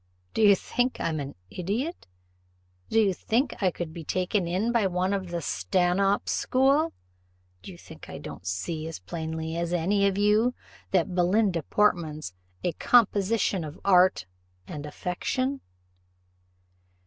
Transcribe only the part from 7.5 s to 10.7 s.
Do you think I don't see as plainly as any of you